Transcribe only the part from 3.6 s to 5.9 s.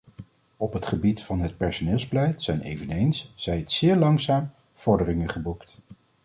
zeer langzaam, vorderingen geboekt.